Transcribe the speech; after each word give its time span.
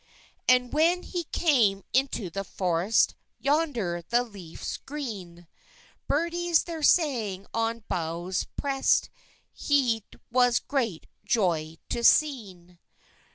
And 0.49 0.73
when 0.73 1.03
he 1.03 1.25
cam 1.25 1.83
ynto 1.93 2.33
the 2.33 2.43
foreyst, 2.43 3.13
Yonder 3.37 4.01
the 4.09 4.23
leffes 4.25 4.79
grene, 4.83 5.45
Berdys 6.09 6.63
ther 6.63 6.81
sange 6.81 7.45
on 7.53 7.81
bowhes 7.87 8.47
prest, 8.57 9.11
Het 9.55 10.15
was 10.31 10.57
gret 10.57 11.05
joy 11.23 11.77
to 11.89 12.03
sene. 12.03 12.79